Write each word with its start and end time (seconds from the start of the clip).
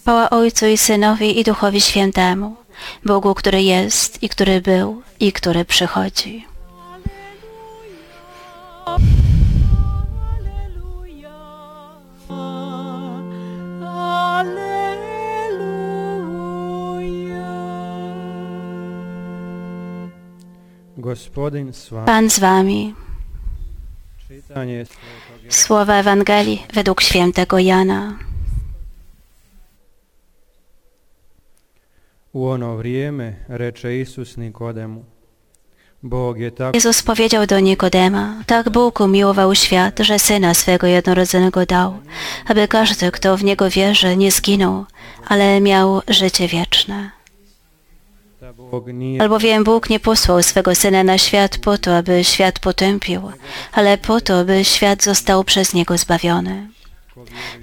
Chwała 0.00 0.30
Ojcu 0.30 0.66
i 0.66 0.76
Synowi 0.76 1.40
i 1.40 1.44
Duchowi 1.44 1.80
Świętemu, 1.80 2.56
Bogu, 3.04 3.34
który 3.34 3.62
jest 3.62 4.22
i 4.22 4.28
który 4.28 4.60
był 4.60 5.02
i 5.20 5.32
który 5.32 5.64
przychodzi. 5.64 6.46
Pan 22.06 22.30
z 22.30 22.38
wami. 22.38 22.94
Słowa 25.48 25.94
Ewangelii 25.94 26.66
według 26.74 27.00
świętego 27.00 27.58
Jana. 27.58 28.18
U 32.36 32.48
ono 32.48 32.76
vrijeme 32.76 33.34
reče 33.48 34.00
Isus 34.00 34.36
Nikodemu, 34.36 35.04
Bog 36.02 36.38
je 36.38 36.50
tako 36.50 36.76
Jezus 36.76 37.02
powiedział 37.02 37.46
do 37.46 37.60
Nikodema, 37.60 38.42
tak 38.46 38.70
Bóg 38.70 39.00
umiłował 39.00 39.54
świat, 39.54 39.98
że 39.98 40.18
Syna 40.18 40.54
swego 40.54 40.86
jednorodzonego 40.86 41.66
dał, 41.66 41.94
aby 42.46 42.68
każdy, 42.68 43.10
kto 43.10 43.36
w 43.36 43.44
Niego 43.44 43.70
wierzy, 43.70 44.16
nie 44.16 44.30
zginął, 44.30 44.84
ale 45.26 45.60
miał 45.60 46.02
życie 46.08 46.48
wieczne. 46.48 47.10
Albowiem 49.20 49.64
Bóg 49.64 49.90
nie 49.90 50.00
posłał 50.00 50.42
swego 50.42 50.74
Syna 50.74 51.04
na 51.04 51.18
świat 51.18 51.58
po 51.58 51.78
to, 51.78 51.96
aby 51.96 52.24
świat 52.24 52.58
potępił, 52.58 53.22
ale 53.72 53.98
po 53.98 54.20
to, 54.20 54.44
by 54.44 54.64
świat 54.64 55.02
został 55.02 55.44
przez 55.44 55.74
Niego 55.74 55.98
zbawiony. 55.98 56.75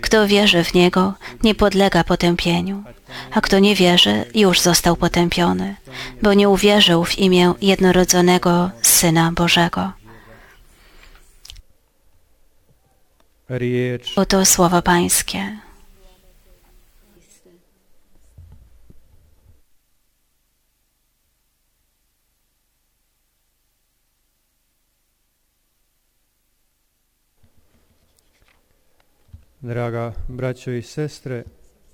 Kto 0.02 0.28
wierzy 0.28 0.64
w 0.64 0.74
Niego, 0.74 1.14
nie 1.44 1.56
podlega 1.56 2.04
potępieniu, 2.04 2.84
a 3.32 3.42
kto 3.42 3.60
nie 3.60 3.76
wierzy, 3.76 4.26
już 4.36 4.60
został 4.60 4.96
potępiony, 4.96 5.76
bo 6.22 6.34
nie 6.34 6.50
uwierzył 6.50 7.06
w 7.06 7.20
imię 7.20 7.54
jednorodzonego 7.62 8.72
Syna 8.82 9.32
Bożego. 9.32 9.92
Oto 14.16 14.46
słowa 14.46 14.82
Pańskie. 14.82 15.58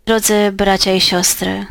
Drodzy 0.06 0.52
bracia 0.52 0.94
i 0.94 1.02
siostry, 1.02 1.66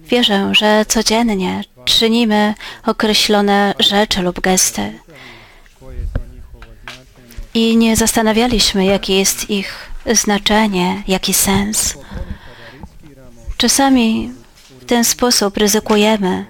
wierzę, 0.00 0.54
że 0.54 0.84
codziennie 0.88 1.64
czynimy 1.84 2.54
określone 2.86 3.74
rzeczy 3.78 4.22
lub 4.22 4.40
gesty 4.40 4.92
i 7.54 7.76
nie 7.76 7.96
zastanawialiśmy, 7.96 8.84
jakie 8.84 9.18
jest 9.18 9.50
ich 9.50 9.90
znaczenie, 10.12 11.02
jaki 11.08 11.34
sens. 11.34 11.98
Czasami 13.56 14.32
w 14.80 14.84
ten 14.84 15.04
sposób 15.04 15.56
ryzykujemy, 15.56 16.46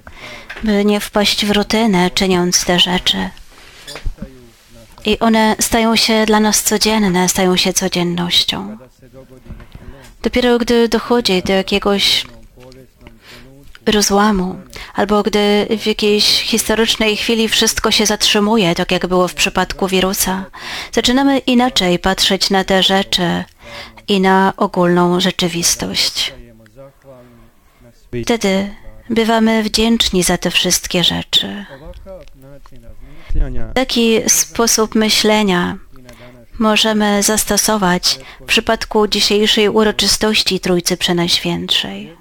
by 0.62 0.84
nie 0.84 1.00
wpaść 1.00 1.46
w 1.46 1.50
rutynę, 1.50 2.10
czyniąc 2.10 2.64
te 2.64 2.78
rzeczy. 2.78 3.30
I 5.04 5.18
one 5.18 5.56
stają 5.60 5.96
się 5.96 6.26
dla 6.26 6.40
nas 6.40 6.62
codzienne, 6.62 7.28
stają 7.28 7.56
się 7.56 7.72
codziennością. 7.72 8.78
Dopiero 10.22 10.58
gdy 10.58 10.88
dochodzi 10.88 11.42
do 11.42 11.52
jakiegoś 11.52 12.26
rozłamu, 13.86 14.56
albo 14.94 15.22
gdy 15.22 15.66
w 15.78 15.86
jakiejś 15.86 16.24
historycznej 16.24 17.16
chwili 17.16 17.48
wszystko 17.48 17.90
się 17.90 18.06
zatrzymuje, 18.06 18.74
tak 18.74 18.92
jak 18.92 19.06
było 19.06 19.28
w 19.28 19.34
przypadku 19.34 19.88
wirusa, 19.88 20.44
zaczynamy 20.92 21.38
inaczej 21.38 21.98
patrzeć 21.98 22.50
na 22.50 22.64
te 22.64 22.82
rzeczy 22.82 23.44
i 24.08 24.20
na 24.20 24.52
ogólną 24.56 25.20
rzeczywistość. 25.20 26.34
Wtedy 28.24 28.74
bywamy 29.10 29.62
wdzięczni 29.62 30.22
za 30.22 30.38
te 30.38 30.50
wszystkie 30.50 31.04
rzeczy. 31.04 31.64
Taki 33.74 34.20
sposób 34.28 34.94
myślenia 34.94 35.78
możemy 36.58 37.22
zastosować 37.22 38.18
w 38.40 38.44
przypadku 38.44 39.08
dzisiejszej 39.08 39.68
uroczystości 39.68 40.60
Trójcy 40.60 40.96
Przenajświętszej. 40.96 42.16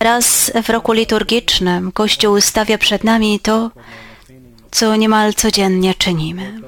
Raz 0.00 0.52
w 0.64 0.70
roku 0.70 0.92
liturgicznym 0.92 1.92
Kościół 1.92 2.40
stawia 2.40 2.78
przed 2.78 3.04
nami 3.04 3.40
to, 3.40 3.70
co 4.70 4.96
niemal 4.96 5.34
codziennie 5.34 5.94
czynimy. 5.94 6.60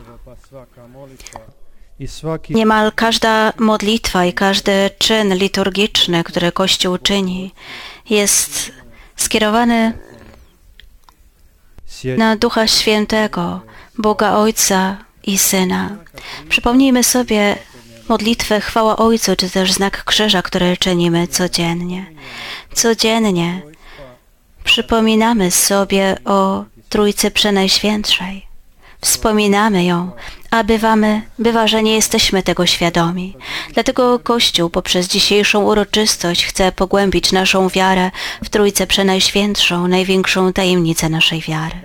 Niemal 2.50 2.92
każda 2.92 3.52
modlitwa 3.58 4.24
i 4.24 4.32
każdy 4.32 4.90
czyn 4.98 5.34
liturgiczny, 5.34 6.24
który 6.24 6.52
Kościół 6.52 6.98
czyni, 6.98 7.52
jest 8.10 8.72
skierowany 9.16 9.92
na 12.16 12.36
Ducha 12.36 12.66
Świętego, 12.66 13.60
Boga 13.98 14.32
Ojca 14.32 14.96
i 15.22 15.38
Syna. 15.38 15.96
Przypomnijmy 16.48 17.04
sobie 17.04 17.56
modlitwę 18.08 18.60
Chwała 18.60 18.96
Ojcu, 18.96 19.36
czy 19.36 19.50
też 19.50 19.72
znak 19.72 20.04
krzyża, 20.04 20.42
który 20.42 20.76
czynimy 20.76 21.28
codziennie. 21.28 22.06
Codziennie 22.74 23.62
przypominamy 24.64 25.50
sobie 25.50 26.16
o 26.24 26.64
Trójcy 26.88 27.30
Przenajświętszej. 27.30 28.45
Wspominamy 29.06 29.84
ją, 29.84 30.10
a 30.50 30.64
bywamy, 30.64 31.22
bywa, 31.38 31.66
że 31.66 31.82
nie 31.82 31.94
jesteśmy 31.94 32.42
tego 32.42 32.66
świadomi. 32.66 33.36
Dlatego 33.74 34.18
Kościół 34.18 34.70
poprzez 34.70 35.08
dzisiejszą 35.08 35.64
uroczystość 35.64 36.46
chce 36.46 36.72
pogłębić 36.72 37.32
naszą 37.32 37.68
wiarę 37.68 38.10
w 38.44 38.48
Trójcę 38.48 38.86
Przenajświętszą, 38.86 39.88
największą 39.88 40.52
tajemnicę 40.52 41.08
naszej 41.08 41.40
wiary. 41.40 41.76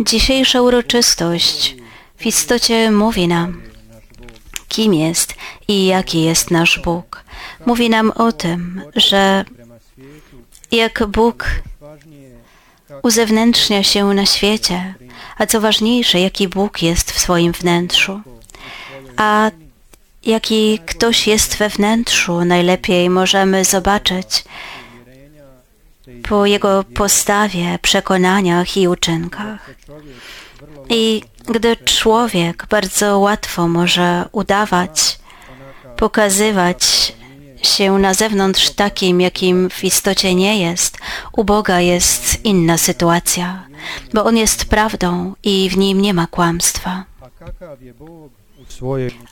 Dzisiejsza 0.00 0.62
uroczystość 0.62 1.76
w 2.16 2.26
istocie 2.26 2.90
mówi 2.90 3.28
nam, 3.28 3.62
kim 4.68 4.94
jest 4.94 5.34
i 5.68 5.86
jaki 5.86 6.22
jest 6.22 6.50
nasz 6.50 6.78
Bóg. 6.78 7.24
Mówi 7.66 7.90
nam 7.90 8.10
o 8.10 8.32
tym, 8.32 8.82
że 8.96 9.44
jak 10.72 11.06
Bóg 11.06 11.46
uzewnętrznia 13.02 13.82
się 13.82 14.04
na 14.04 14.26
świecie, 14.26 14.94
a 15.38 15.46
co 15.46 15.60
ważniejsze, 15.60 16.20
jaki 16.20 16.48
Bóg 16.48 16.82
jest 16.82 17.12
w 17.12 17.18
swoim 17.18 17.52
wnętrzu. 17.52 18.20
A 19.16 19.50
jaki 20.26 20.78
ktoś 20.86 21.26
jest 21.26 21.56
we 21.56 21.68
wnętrzu, 21.68 22.44
najlepiej 22.44 23.10
możemy 23.10 23.64
zobaczyć 23.64 24.44
po 26.28 26.46
jego 26.46 26.84
postawie, 26.84 27.78
przekonaniach 27.82 28.76
i 28.76 28.88
uczynkach. 28.88 29.70
I 30.88 31.22
gdy 31.46 31.76
człowiek 31.76 32.66
bardzo 32.70 33.18
łatwo 33.18 33.68
może 33.68 34.28
udawać, 34.32 35.18
pokazywać 35.96 37.12
się 37.62 37.98
na 37.98 38.14
zewnątrz 38.14 38.70
takim, 38.70 39.20
jakim 39.20 39.70
w 39.70 39.84
istocie 39.84 40.34
nie 40.34 40.60
jest, 40.60 40.98
u 41.32 41.44
Boga 41.44 41.80
jest 41.80 42.44
inna 42.44 42.78
sytuacja, 42.78 43.66
bo 44.14 44.24
On 44.24 44.36
jest 44.36 44.64
prawdą 44.64 45.34
i 45.42 45.70
w 45.70 45.76
Nim 45.76 46.02
nie 46.02 46.14
ma 46.14 46.26
kłamstwa. 46.26 47.04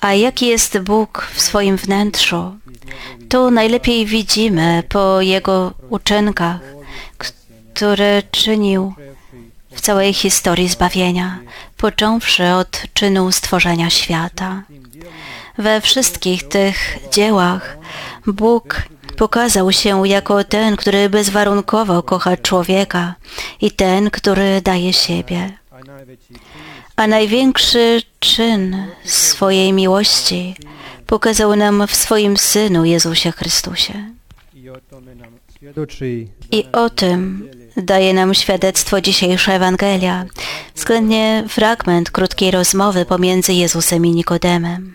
a 0.01 0.15
jaki 0.15 0.47
jest 0.47 0.79
Bóg 0.79 1.27
w 1.35 1.41
swoim 1.41 1.77
wnętrzu? 1.77 2.57
To 3.29 3.51
najlepiej 3.51 4.07
widzimy 4.07 4.83
po 4.89 5.21
Jego 5.21 5.73
uczynkach, 5.91 6.61
które 7.75 8.23
czynił 8.31 8.95
w 9.75 9.81
całej 9.81 10.13
historii 10.13 10.69
zbawienia, 10.69 11.39
począwszy 11.77 12.49
od 12.49 12.83
czynu 12.95 13.33
stworzenia 13.33 13.91
świata. 13.91 14.63
We 15.59 15.81
wszystkich 15.81 16.49
tych 16.49 16.99
dziełach 17.13 17.77
Bóg 18.27 18.83
pokazał 19.15 19.73
się 19.73 20.09
jako 20.09 20.45
ten, 20.45 20.77
który 20.77 21.11
bezwarunkowo 21.11 22.03
kocha 22.03 22.37
człowieka 22.37 23.15
i 23.61 23.71
ten, 23.71 24.11
który 24.11 24.63
daje 24.63 24.93
siebie. 24.93 25.59
a 26.97 27.07
największy 27.07 28.03
czyn 28.21 28.87
swojej 29.05 29.73
miłości 29.73 30.57
pokazał 31.07 31.57
nam 31.57 31.87
w 31.87 31.95
swoim 31.95 32.37
Synu 32.37 32.85
Jezusie 32.85 33.33
Chrystusie. 33.33 33.95
I 36.51 36.65
o 36.73 36.91
tym 36.91 37.51
daje 37.77 38.15
nam 38.15 38.35
świadectwo 38.35 39.01
dzisiejsza 39.01 39.53
Ewangelia, 39.53 40.25
względnie 40.75 41.45
fragment 41.49 42.11
krótkiej 42.11 42.51
rozmowy 42.51 43.05
pomiędzy 43.05 43.53
Jezusem 43.53 44.07
i 44.07 44.11
Nikodemem. 44.11 44.95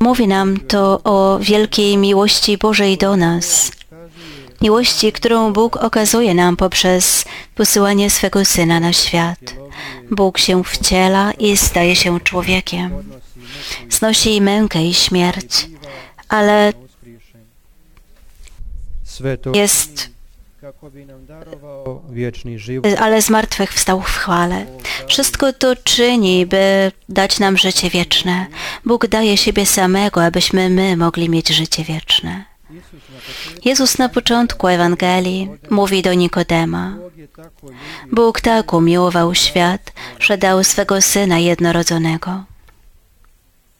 Mówi 0.00 0.28
nam 0.28 0.60
to 0.60 1.00
o 1.04 1.38
wielkiej 1.42 1.96
miłości 1.96 2.58
Bożej 2.58 2.98
do 2.98 3.16
nas, 3.16 3.72
miłości, 4.60 5.12
którą 5.12 5.52
Bóg 5.52 5.76
okazuje 5.76 6.34
nam 6.34 6.56
poprzez 6.56 7.24
posyłanie 7.54 8.10
swego 8.10 8.44
Syna 8.44 8.80
na 8.80 8.92
świat. 8.92 9.38
Bóg 10.10 10.38
się 10.38 10.64
wciela 10.64 11.32
i 11.32 11.56
staje 11.56 11.96
się 11.96 12.20
człowiekiem. 12.20 12.90
Znosi 13.90 14.40
mękę 14.40 14.84
i 14.84 14.94
śmierć, 14.94 15.68
ale 16.28 16.72
jest, 19.54 20.10
kako 20.60 20.90
bi 20.90 21.06
nam 21.06 21.26
darovao 21.26 22.02
vječni 22.10 22.58
život. 22.58 22.92
ale 22.98 23.22
zmartwychwstał 23.22 24.00
w 24.00 24.04
chwale. 24.04 24.66
Wszystko 25.06 25.52
to 25.52 25.76
czyni, 25.76 26.46
by 26.46 26.92
dać 27.08 27.38
nam 27.38 27.56
życie 27.58 27.90
wieczne. 27.90 28.46
Bóg 28.84 29.06
daje 29.06 29.36
siebie 29.36 29.66
samego, 29.66 30.24
abyśmy 30.24 30.70
my 30.70 30.96
mogli 30.96 31.28
mieć 31.28 31.48
życie 31.48 31.84
wieczne. 31.84 32.44
Jezus 33.64 33.98
na 33.98 34.08
początku 34.08 34.68
Ewangelii 34.68 35.48
mówi 35.70 36.02
do 36.02 36.14
Nikodema: 36.14 36.96
Bóg 38.12 38.40
tak 38.40 38.72
umiłował 38.72 39.34
świat, 39.34 39.92
że 40.18 40.38
dał 40.38 40.64
swego 40.64 41.00
Syna 41.00 41.38
jednorodzonego. 41.38 42.30
Bog 42.30 42.38
nam 42.38 42.38
ne 42.38 42.48
daje 42.48 42.48
od 42.50 43.79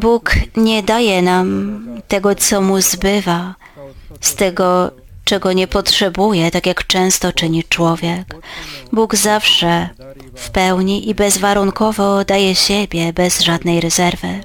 Bóg 0.00 0.30
nie 0.56 0.82
daje 0.82 1.22
nam 1.22 1.86
tego, 2.08 2.34
co 2.34 2.60
mu 2.60 2.80
zbywa, 2.80 3.54
z 4.20 4.34
tego, 4.34 4.90
czego 5.24 5.52
nie 5.52 5.66
potrzebuje, 5.66 6.50
tak 6.50 6.66
jak 6.66 6.86
często 6.86 7.32
czyni 7.32 7.64
człowiek. 7.64 8.34
Bóg 8.92 9.16
zawsze 9.16 9.88
w 10.34 10.50
pełni 10.50 11.08
i 11.08 11.14
bezwarunkowo 11.14 12.24
daje 12.24 12.54
siebie 12.54 13.12
bez 13.12 13.40
żadnej 13.40 13.80
rezerwy. 13.80 14.40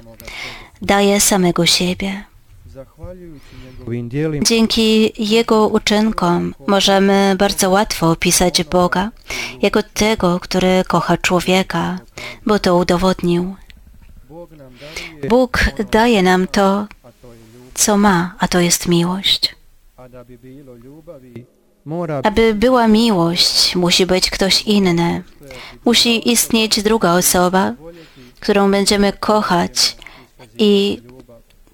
Daje 0.82 1.20
samego 1.20 1.66
siebie. 1.66 2.24
Dzięki 4.42 5.12
Jego 5.18 5.68
uczynkom 5.68 6.54
możemy 6.66 7.34
bardzo 7.38 7.70
łatwo 7.70 8.10
opisać 8.10 8.64
Boga 8.64 9.10
jako 9.62 9.82
tego, 9.82 10.40
który 10.40 10.84
kocha 10.88 11.16
człowieka, 11.16 11.98
bo 12.46 12.58
to 12.58 12.76
udowodnił. 12.76 13.56
Bóg 15.28 15.58
daje 15.90 16.22
nam 16.22 16.46
to, 16.46 16.86
co 17.74 17.96
ma, 17.96 18.34
a 18.38 18.48
to 18.48 18.60
jest 18.60 18.88
miłość. 18.88 19.56
Aby 22.22 22.54
była 22.54 22.88
miłość, 22.88 23.76
musi 23.76 24.06
być 24.06 24.30
ktoś 24.30 24.62
inny. 24.62 25.22
Musi 25.84 26.30
istnieć 26.30 26.82
druga 26.82 27.12
osoba, 27.14 27.74
którą 28.40 28.70
będziemy 28.70 29.12
kochać 29.12 29.96
i 30.58 31.02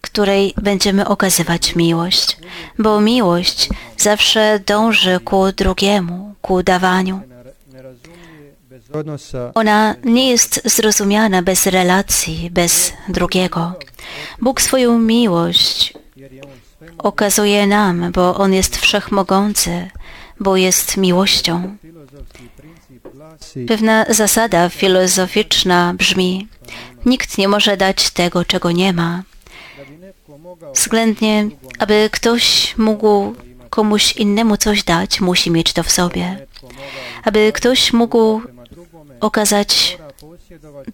której 0.00 0.55
będziemy 0.62 1.08
okazywać 1.08 1.76
miłość, 1.76 2.37
bo 2.79 3.00
miłość 3.00 3.69
zawsze 3.97 4.61
dąży 4.67 5.20
ku 5.20 5.53
drugiemu, 5.53 6.35
ku 6.43 6.62
dawaniu. 6.62 7.20
Ona 9.54 9.94
nie 10.04 10.31
jest 10.31 10.60
zrozumiana 10.64 11.43
bez 11.43 11.66
relacji, 11.66 12.50
bez 12.50 12.93
drugiego. 13.08 13.72
Bóg 14.43 14.60
swoją 14.60 14.98
miłość 14.98 15.94
okazuje 16.98 17.66
nam, 17.66 18.12
bo 18.12 18.37
On 18.37 18.52
jest 18.52 18.76
wszechmogący, 18.76 19.90
bo 20.40 20.56
jest 20.56 20.96
miłością. 20.96 21.76
Pewna 23.69 24.04
zasada 24.08 24.69
filozoficzna 24.69 25.94
brzmi: 25.94 26.48
Nikt 27.06 27.38
nie 27.38 27.48
może 27.48 27.76
dać 27.76 28.10
tego, 28.10 28.44
czego 28.44 28.72
nie 28.72 28.93
ma. 28.93 29.22
Względnie, 30.75 31.48
aby 31.78 32.08
ktoś 32.12 32.75
mógł 32.78 33.34
komuś 33.70 34.16
innemu 34.16 34.56
coś 34.56 34.84
dać, 34.84 35.20
musi 35.20 35.50
mieć 35.50 35.72
to 35.72 35.82
w 35.82 35.90
sobie. 35.90 36.46
Aby 37.25 37.52
ktoś 37.52 37.93
mógł 37.93 38.43
okazać 39.20 39.98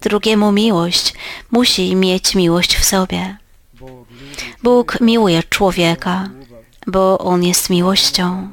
drugiemu 0.01 0.53
miłość, 0.53 1.15
musi 1.51 1.97
mieć 1.97 2.35
miłość 2.35 2.77
w 2.77 2.85
sobie. 2.85 3.37
Bóg 4.63 5.01
miłuje 5.01 5.43
człowieka, 5.43 6.29
bo 6.87 7.19
On 7.19 7.45
jest 7.45 7.71
miłością, 7.71 8.49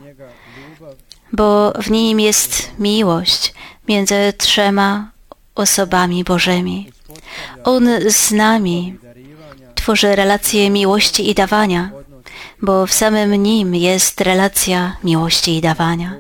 bo 1.33 1.74
w 1.81 1.92
nim 1.92 2.19
jest 2.19 2.71
miłość 2.80 3.54
między 3.88 4.33
trzema 4.38 5.12
osobami 5.56 6.24
Bożymi. 6.24 6.92
On 7.63 7.89
z 8.10 8.31
nami 8.31 8.98
tworzy 9.75 10.15
relację 10.15 10.69
miłości 10.69 11.30
i 11.30 11.33
dawania, 11.33 11.92
bo 12.62 12.88
w 12.88 12.94
samym 12.94 13.36
nim 13.44 13.75
jest 13.75 14.22
relacja 14.22 14.98
miłości 15.04 15.57
i 15.57 15.62
dawania. 15.62 16.15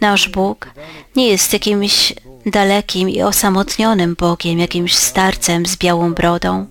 Nasz 0.00 0.28
Bóg 0.28 0.70
nie 1.16 1.28
jest 1.28 1.52
jakimś 1.52 2.14
dalekim 2.46 3.08
i 3.08 3.22
osamotnionym 3.22 4.14
Bogiem, 4.14 4.58
jakimś 4.58 4.94
starcem 4.94 5.66
z 5.66 5.76
białą 5.76 6.14
brodą, 6.14 6.66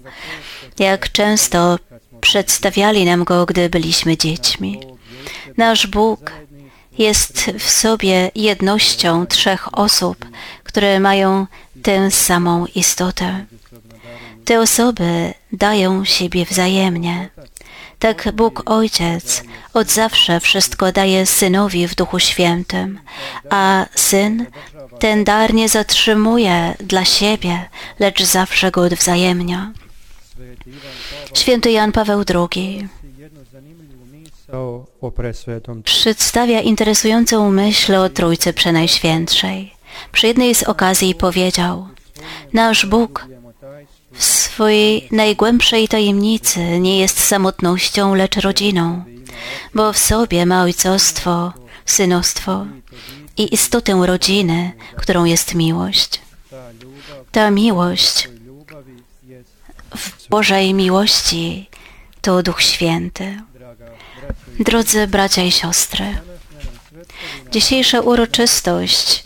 jak 0.80 1.12
często 1.12 1.80
przedstawiali 2.22 3.06
nam 3.06 3.24
go, 3.24 3.46
gdy 3.46 3.70
byliśmy 3.70 4.18
dziećmi. 4.18 4.80
Nasz 5.58 5.88
Bóg 5.88 6.32
jest 6.98 7.52
w 7.60 7.70
sobie 7.70 8.32
jednością 8.36 9.26
trzech 9.26 9.78
osób, 9.78 10.26
które 10.64 11.00
mają 11.00 11.48
tę 11.84 12.12
samą 12.12 12.66
istotę. 12.76 13.46
Te 14.46 14.60
osoby 14.60 15.34
dają 15.52 16.06
siebie 16.06 16.46
wzajemnie. 16.46 17.30
Tak 18.00 18.30
Bóg 18.34 18.64
Ojciec 18.66 19.44
od 19.74 19.92
zawsze 19.92 20.40
wszystko 20.40 20.92
daje 20.92 21.26
Synowi 21.26 21.88
w 21.88 21.96
Duchu 21.96 22.20
Świętym, 22.20 23.00
a 23.50 23.86
Syn 23.96 24.46
ten 25.00 25.24
dar 25.24 25.54
nie 25.54 25.70
zatrzymuje 25.70 26.76
dla 26.80 27.06
siebie, 27.06 27.70
lecz 28.00 28.24
zawsze 28.24 28.72
go 28.72 28.82
odwzajemnia. 28.82 29.72
Święty 31.34 31.72
Jan 31.72 31.92
Paweł 31.92 32.24
II 32.30 32.88
przedstawia 35.84 36.62
interesującą 36.62 37.52
myśl 37.52 37.96
o 37.96 38.10
Trójcy 38.10 38.54
Przenajświętszej. 38.54 39.74
Przy 40.12 40.28
jednej 40.28 40.56
z 40.56 40.64
okazji 40.64 41.16
powiedział: 41.16 41.88
Nasz 42.54 42.86
Bóg 42.86 43.28
w 44.18 44.24
swojej 44.24 45.08
najgłębszej 45.12 45.88
tajemnicy 45.88 46.80
nie 46.80 47.00
jest 47.00 47.20
samotnością, 47.24 48.16
lecz 48.16 48.36
rodziną, 48.36 49.04
bo 49.74 49.94
w 49.94 49.98
sobie 49.98 50.46
ma 50.46 50.64
ojcostwo, 50.64 51.54
synostwo 51.86 52.66
i 53.38 53.54
istotę 53.54 53.94
rodziny, 54.06 54.72
którą 54.96 55.26
jest 55.26 55.56
miłość. 55.56 56.22
ta 57.32 57.52
miłość 57.52 58.30
w 59.96 60.30
Bożej 60.30 60.74
miłości 60.74 61.70
to 62.22 62.44
Duch 62.44 62.62
Święty. 62.62 63.42
Drodzy 64.60 65.08
bracia 65.08 65.44
i 65.44 65.52
siostry, 65.52 66.18
dzisiejsza 67.52 68.02
uroczystość 68.02 69.24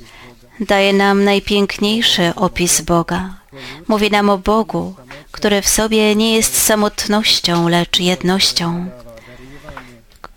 daje 0.60 0.94
nam 0.94 1.24
najpiękniejszy 1.24 2.34
opis 2.36 2.82
Boga. 2.82 3.41
Mówi 3.88 4.12
nam 4.12 4.30
o 4.30 4.38
Bogu, 4.38 4.96
który 5.32 5.62
w 5.62 5.70
sobie 5.70 6.16
nie 6.16 6.36
jest 6.36 6.62
samotnością, 6.62 7.68
lecz 7.68 8.00
jednością, 8.00 8.90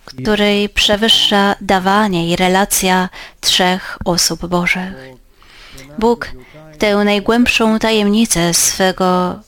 której 0.05 0.69
przewyższa 0.69 1.55
dawanie 1.61 2.29
i 2.29 2.35
relacja 2.35 3.09
trzech 3.41 3.97
osób 4.05 4.45
Bożych. 4.45 4.93
Bóg 5.99 6.31
tę 6.79 6.95
najgłębszą 6.95 7.79
tajemnicę 7.79 8.53
swego 8.53 9.39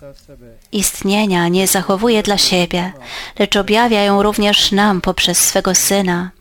istnienia 0.72 1.48
nie 1.48 1.68
zachowuje 1.68 2.24
dla 2.24 2.38
siebie, 2.38 2.94
lecz 3.40 3.56
objawia 3.56 4.04
ją 4.04 4.24
również 4.24 4.72
nam 4.72 5.02
poprzez 5.02 5.38
swego 5.38 5.76
Syna 5.76 6.32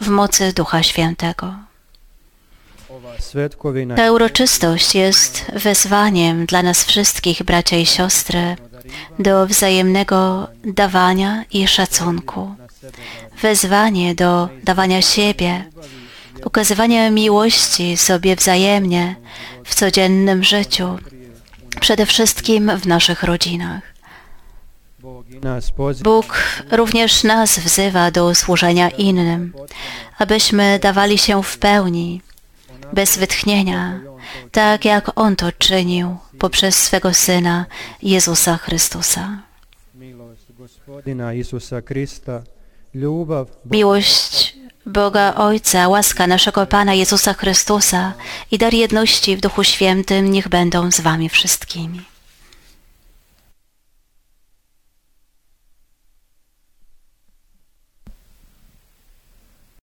w 0.00 0.08
mocy 0.08 0.52
Ducha 0.52 0.82
Świętego. 0.82 1.67
Ta 3.96 4.12
uroczystość 4.12 4.94
jest 4.94 5.44
wezwaniem 5.56 6.46
dla 6.46 6.62
nas 6.62 6.84
wszystkich, 6.84 7.42
bracia 7.42 7.76
i 7.76 7.86
siostry, 7.86 8.56
do 9.18 9.46
wzajemnego 9.46 10.48
dawania 10.64 11.44
i 11.52 11.68
szacunku. 11.68 12.54
Wezwanie 13.42 14.14
do 14.14 14.48
dawania 14.64 15.02
siebie, 15.02 15.64
okazywania 16.44 17.10
miłości 17.10 17.96
sobie 17.96 18.36
wzajemnie 18.36 19.16
w 19.64 19.74
codziennym 19.74 20.44
życiu, 20.44 20.98
przede 21.80 22.06
wszystkim 22.06 22.78
w 22.78 22.86
naszych 22.86 23.22
rodzinach. 23.22 23.82
Bóg 26.02 26.42
również 26.70 27.24
nas 27.24 27.58
wzywa 27.58 28.10
do 28.10 28.34
służenia 28.34 28.90
innym, 28.90 29.52
abyśmy 30.18 30.78
dawali 30.82 31.18
się 31.18 31.42
w 31.42 31.58
pełni, 31.58 32.22
bez 32.92 33.18
wytchnienia, 33.18 34.00
tak 34.52 34.84
jak 34.84 35.10
On 35.14 35.36
to 35.36 35.52
czynił 35.52 36.16
poprzez 36.38 36.82
swego 36.82 37.14
Syna 37.14 37.66
Jezusa 38.02 38.56
Chrystusa. 38.56 39.38
Miłość 43.70 44.56
Boga 44.86 45.34
Ojca, 45.34 45.88
łaska 45.88 46.26
naszego 46.26 46.66
Pana 46.66 46.94
Jezusa 46.94 47.34
Chrystusa 47.34 48.12
i 48.50 48.58
dar 48.58 48.74
jedności 48.74 49.36
w 49.36 49.40
Duchu 49.40 49.64
Świętym 49.64 50.30
niech 50.30 50.48
będą 50.48 50.90
z 50.90 51.00
Wami 51.00 51.28
wszystkimi. 51.28 52.17